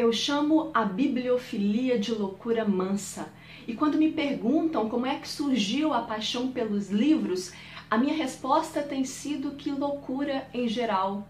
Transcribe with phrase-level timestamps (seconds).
[0.00, 3.28] Eu chamo a bibliofilia de loucura mansa.
[3.68, 7.52] E quando me perguntam como é que surgiu a paixão pelos livros,
[7.90, 11.28] a minha resposta tem sido que loucura em geral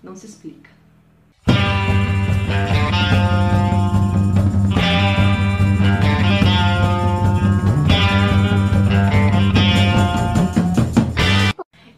[0.00, 0.70] não se explica.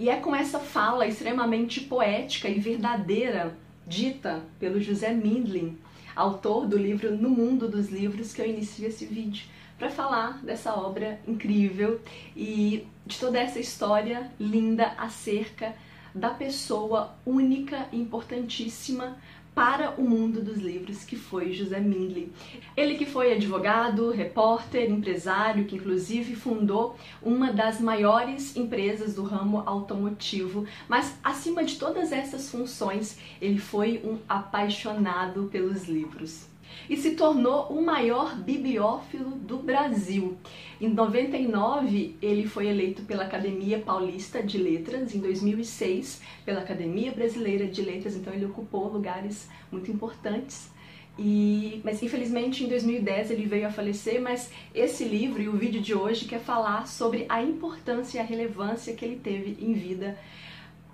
[0.01, 3.55] E é com essa fala extremamente poética e verdadeira,
[3.87, 5.77] dita pelo José Mindlin,
[6.15, 9.47] autor do livro No Mundo dos Livros, que eu inicio esse vídeo
[9.79, 12.01] para falar dessa obra incrível
[12.37, 15.75] e de toda essa história linda acerca
[16.15, 19.17] da pessoa única e importantíssima
[19.55, 22.33] para o mundo dos livros, que foi José Mindlin.
[22.77, 29.63] Ele que foi advogado, repórter, empresário, que inclusive fundou uma das maiores empresas do ramo
[29.65, 36.54] automotivo, mas acima de todas essas funções, ele foi um apaixonado pelos livros
[36.89, 40.37] e se tornou o maior bibliófilo do Brasil.
[40.81, 47.67] Em 99, ele foi eleito pela Academia Paulista de Letras, em 2006, pela Academia Brasileira
[47.67, 50.73] de Letras, então ele ocupou lugares muito importantes.
[51.17, 55.81] E, mas infelizmente em 2010 ele veio a falecer, mas esse livro e o vídeo
[55.81, 60.19] de hoje quer falar sobre a importância e a relevância que ele teve em vida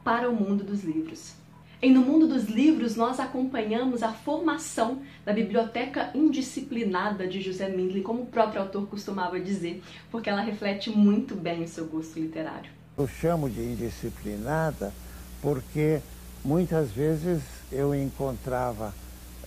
[0.04, 1.34] para o mundo dos livros.
[1.82, 8.02] Em No Mundo dos Livros, nós acompanhamos a formação da biblioteca indisciplinada de José Mindlin,
[8.02, 12.70] como o próprio autor costumava dizer, porque ela reflete muito bem o seu gosto literário.
[12.98, 14.92] Eu chamo de indisciplinada
[15.40, 16.00] porque
[16.44, 17.40] muitas vezes
[17.72, 18.94] eu encontrava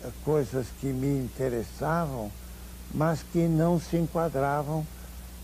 [0.03, 2.31] eh, coisas que me interessavam,
[2.91, 4.83] mas que não se enquadravam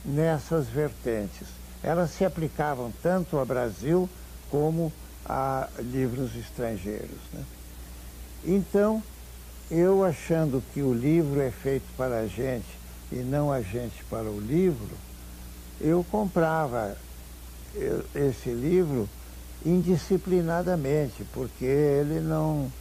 [0.04, 1.50] nessas vertentes.
[1.84, 4.10] Elas se aplicavam tanto ao Brasil
[4.50, 4.92] como
[5.26, 7.20] a livros estrangeiros.
[7.34, 7.44] Né?
[8.46, 9.04] Então,
[9.70, 12.68] eu achando que o livro é feito para a gente
[13.12, 14.96] e não a gente para o livro,
[15.80, 16.98] eu comprava
[18.16, 19.08] esse livro
[19.66, 22.72] indisciplinadamente, porque ele não,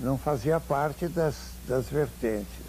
[0.00, 1.34] não fazia parte das,
[1.66, 2.64] das vertentes.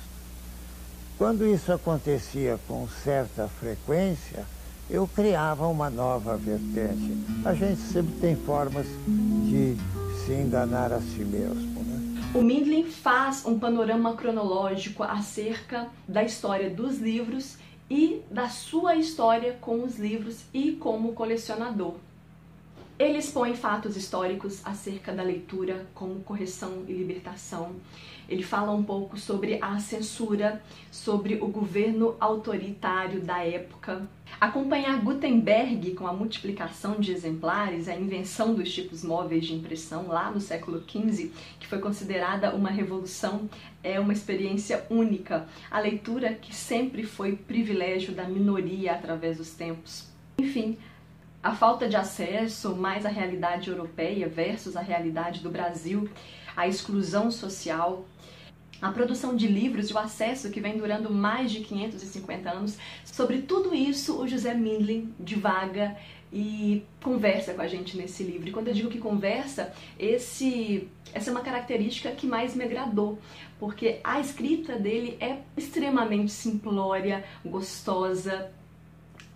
[1.17, 4.45] Quando isso acontecia com certa frequência,
[4.89, 7.17] eu criava uma nova vertente.
[7.43, 9.75] A gente sempre tem formas de
[10.25, 11.83] se enganar a si mesmo.
[11.83, 12.21] Né?
[12.33, 17.57] O Mindlin faz um panorama cronológico acerca da história dos livros
[17.89, 21.95] e da sua história com os livros e como colecionador.
[22.97, 27.75] Ele expõe fatos históricos acerca da leitura como correção e libertação.
[28.27, 34.07] Ele fala um pouco sobre a censura, sobre o governo autoritário da época.
[34.39, 40.31] Acompanhar Gutenberg com a multiplicação de exemplares, a invenção dos tipos móveis de impressão lá
[40.31, 43.49] no século XV, que foi considerada uma revolução,
[43.83, 45.47] é uma experiência única.
[45.69, 50.07] A leitura que sempre foi privilégio da minoria através dos tempos.
[50.37, 50.77] Enfim,
[51.45, 56.09] a falta de acesso mais à realidade europeia versus a realidade do Brasil,
[56.57, 58.03] a exclusão social,
[58.81, 62.79] a produção de livros e o acesso que vem durando mais de 550 anos.
[63.05, 65.95] Sobre tudo isso, o José Mindlin divaga
[66.33, 68.49] e conversa com a gente nesse livro.
[68.49, 73.19] E quando eu digo que conversa, esse, essa é uma característica que mais me agradou,
[73.59, 78.51] porque a escrita dele é extremamente simplória, gostosa,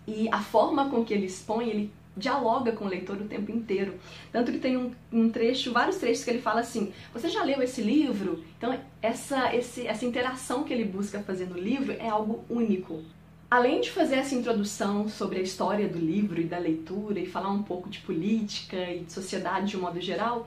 [0.08, 3.94] e a forma com que ele expõe, ele dialoga com o leitor o tempo inteiro.
[4.30, 7.60] Tanto que tem um, um, trecho, vários trechos que ele fala assim: Você já leu
[7.62, 8.44] esse livro?
[8.56, 13.02] Então, essa, esse, essa interação que ele busca fazer no livro é algo único.
[13.50, 17.50] Além de fazer essa introdução sobre a história do livro e da leitura e falar
[17.50, 20.46] um pouco de política e de sociedade de um modo geral,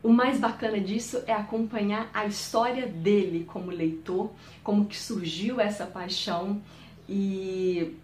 [0.00, 4.30] o mais bacana disso é acompanhar a história dele como leitor,
[4.62, 6.62] como que surgiu essa paixão
[7.08, 7.96] e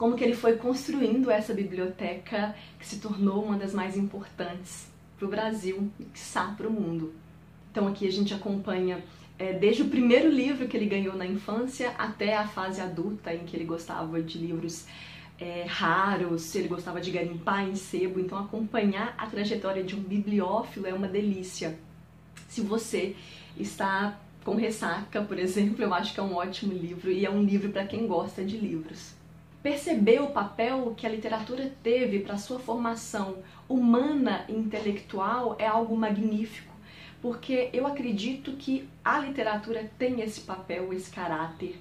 [0.00, 4.88] como que ele foi construindo essa biblioteca que se tornou uma das mais importantes
[5.18, 7.12] para o Brasil e, quiçá, para o mundo.
[7.70, 9.04] Então aqui a gente acompanha
[9.38, 13.44] é, desde o primeiro livro que ele ganhou na infância até a fase adulta em
[13.44, 14.86] que ele gostava de livros
[15.38, 20.86] é, raros, ele gostava de garimpar em sebo, então acompanhar a trajetória de um bibliófilo
[20.86, 21.78] é uma delícia.
[22.48, 23.14] Se você
[23.54, 27.42] está com ressaca, por exemplo, eu acho que é um ótimo livro e é um
[27.42, 29.19] livro para quem gosta de livros.
[29.62, 35.94] Perceber o papel que a literatura teve para sua formação humana e intelectual é algo
[35.94, 36.72] magnífico,
[37.20, 41.78] porque eu acredito que a literatura tem esse papel, esse caráter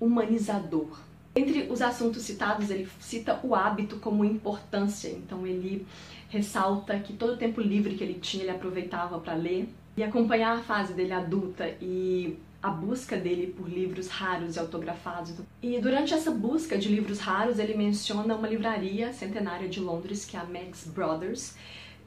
[0.00, 0.98] humanizador.
[1.34, 5.86] Entre os assuntos citados, ele cita o hábito como importância, então ele
[6.28, 9.68] ressalta que todo o tempo livre que ele tinha ele aproveitava para ler.
[9.96, 15.32] e acompanhar a fase dele adulta e a busca dele por livros raros e autografados.
[15.62, 20.36] E durante essa busca de livros raros, ele menciona uma livraria centenária de Londres, que
[20.36, 21.54] é a Meg's Brothers.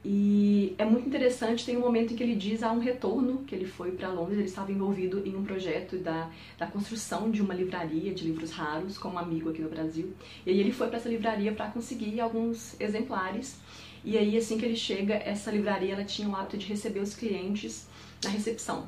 [0.04, 3.54] E é muito interessante, tem um momento em que ele diz há um retorno, que
[3.54, 7.54] ele foi para Londres, ele estava envolvido em um projeto da, da construção de uma
[7.54, 10.12] livraria de livros raros, com um amigo aqui no Brasil.
[10.44, 13.58] E aí ele foi para essa livraria para conseguir alguns exemplares.
[14.04, 17.14] E aí, assim que ele chega, essa livraria ela tinha o hábito de receber os
[17.14, 17.86] clientes
[18.22, 18.86] na recepção.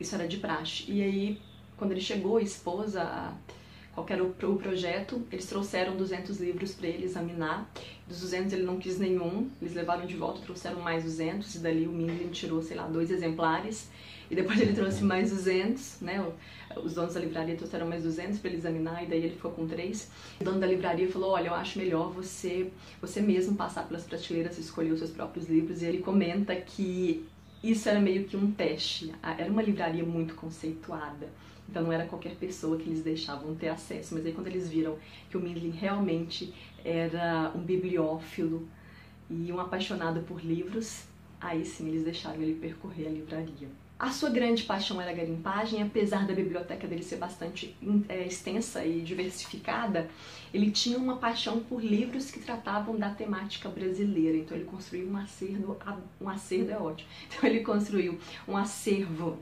[0.00, 0.84] Isso era de praxe.
[0.88, 1.38] E aí,
[1.76, 3.34] quando ele chegou, a esposa,
[3.94, 7.70] qual era o, o projeto, eles trouxeram 200 livros para ele examinar.
[8.08, 11.86] Dos 200 ele não quis nenhum, eles levaram de volta, trouxeram mais 200, e dali
[11.86, 13.88] o Mindlin tirou, sei lá, dois exemplares.
[14.30, 16.24] E depois ele trouxe mais 200, né?
[16.76, 19.66] Os donos da livraria trouxeram mais 200 para ele examinar, e daí ele ficou com
[19.66, 20.08] três.
[20.40, 22.70] O dono da livraria falou: Olha, eu acho melhor você,
[23.00, 25.82] você mesmo passar pelas prateleiras e escolher os seus próprios livros.
[25.82, 27.26] E ele comenta que
[27.62, 29.12] isso era meio que um teste.
[29.22, 31.28] Era uma livraria muito conceituada.
[31.68, 34.14] Então não era qualquer pessoa que eles deixavam ter acesso.
[34.14, 34.96] Mas aí quando eles viram
[35.30, 36.52] que o Mindlin realmente
[36.84, 38.68] era um bibliófilo
[39.28, 41.04] e um apaixonado por livros,
[41.40, 43.68] aí sim eles deixaram ele percorrer a livraria.
[44.00, 47.76] A sua grande paixão era a garimpagem, apesar da biblioteca dele ser bastante
[48.08, 50.08] é, extensa e diversificada,
[50.54, 54.38] ele tinha uma paixão por livros que tratavam da temática brasileira.
[54.38, 55.76] Então ele construiu um acervo,
[56.18, 57.10] um acervo é ótimo.
[57.28, 58.18] Então ele construiu
[58.48, 59.38] um acervo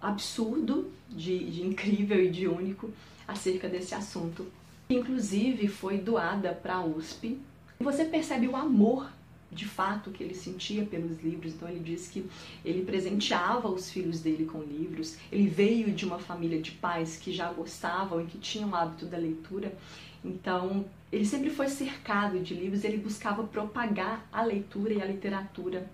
[0.00, 2.90] absurdo, de, de incrível e de único
[3.28, 4.50] acerca desse assunto.
[4.88, 7.38] Inclusive foi doada para a USP.
[7.78, 9.10] Você percebe o amor
[9.54, 11.54] de fato que ele sentia pelos livros.
[11.54, 12.26] Então ele diz que
[12.64, 15.16] ele presenteava os filhos dele com livros.
[15.30, 19.06] Ele veio de uma família de pais que já gostavam e que tinham o hábito
[19.06, 19.72] da leitura.
[20.24, 22.84] Então ele sempre foi cercado de livros.
[22.84, 25.88] Ele buscava propagar a leitura e a literatura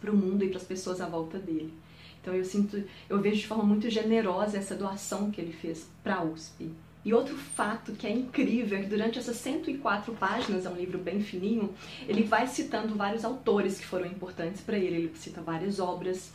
[0.00, 1.72] para o mundo e para as pessoas à volta dele.
[2.20, 6.16] Então eu sinto, eu vejo de forma muito generosa essa doação que ele fez para
[6.16, 6.70] a USP.
[7.04, 10.98] E outro fato que é incrível é que durante essas 104 páginas, é um livro
[10.98, 11.72] bem fininho,
[12.08, 16.32] ele vai citando vários autores que foram importantes para ele, ele cita várias obras.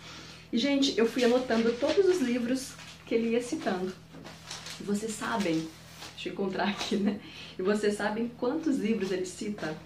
[0.52, 2.74] E, gente, eu fui anotando todos os livros
[3.06, 3.94] que ele ia citando.
[4.80, 5.68] E vocês sabem,
[6.14, 7.20] deixa eu encontrar aqui, né?
[7.58, 9.78] E vocês sabem quantos livros ele cita?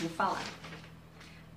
[0.00, 0.42] Vou falar.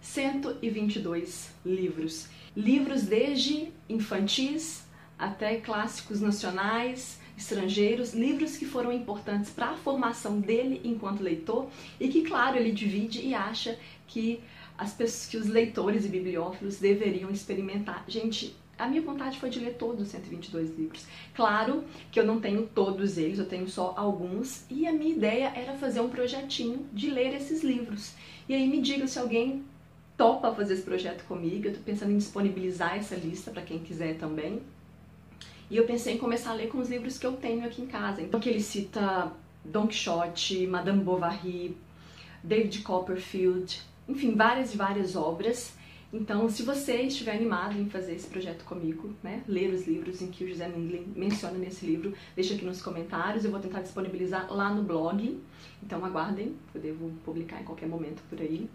[0.01, 2.27] 122 livros.
[2.55, 4.83] Livros desde infantis
[5.17, 11.69] até clássicos nacionais, estrangeiros, livros que foram importantes para a formação dele enquanto leitor
[11.99, 13.77] e que, claro, ele divide e acha
[14.07, 14.39] que
[14.77, 18.03] as pessoas, que os leitores e bibliófilos deveriam experimentar.
[18.07, 21.05] Gente, a minha vontade foi de ler todos os 122 livros.
[21.33, 25.51] Claro que eu não tenho todos eles, eu tenho só alguns, e a minha ideia
[25.55, 28.13] era fazer um projetinho de ler esses livros.
[28.49, 29.63] E aí me diga se alguém
[30.17, 34.17] topa fazer esse projeto comigo, eu estou pensando em disponibilizar essa lista para quem quiser
[34.17, 34.61] também.
[35.73, 37.87] E eu pensei em começar a ler com os livros que eu tenho aqui em
[37.87, 38.21] casa.
[38.21, 39.31] Então, que ele cita
[39.65, 41.75] Don Quixote, Madame Bovary,
[42.43, 45.73] David Copperfield, enfim, várias e várias obras.
[46.13, 50.27] Então, se você estiver animado em fazer esse projeto comigo, né, ler os livros em
[50.27, 54.53] que o José Mindlin menciona nesse livro, deixa aqui nos comentários, eu vou tentar disponibilizar
[54.53, 55.41] lá no blog.
[55.81, 58.69] Então, aguardem, eu devo publicar em qualquer momento por aí.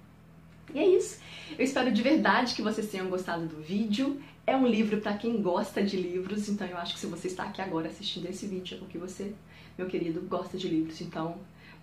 [0.75, 1.19] E é isso.
[1.59, 4.21] Eu espero de verdade que vocês tenham gostado do vídeo.
[4.47, 7.45] É um livro para quem gosta de livros, então eu acho que se você está
[7.45, 9.35] aqui agora assistindo esse vídeo é porque você,
[9.77, 11.37] meu querido, gosta de livros, então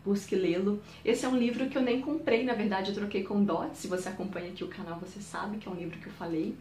[0.03, 0.81] busque lê-lo.
[1.03, 3.75] Esse é um livro que eu nem comprei, na verdade eu troquei com Dot.
[3.75, 6.55] Se você acompanha aqui o canal, você sabe que é um livro que eu falei.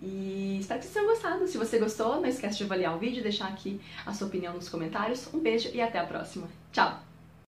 [0.00, 1.46] E espero que vocês tenham gostado.
[1.46, 4.68] Se você gostou, não esquece de avaliar o vídeo deixar aqui a sua opinião nos
[4.68, 5.32] comentários.
[5.34, 6.48] Um beijo e até a próxima.
[6.72, 7.07] Tchau!